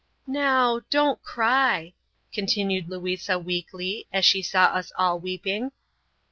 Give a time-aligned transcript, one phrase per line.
[0.25, 1.93] "Now, don't cry,"
[2.33, 5.73] continued Louisa weakly, as she saw us all weeping.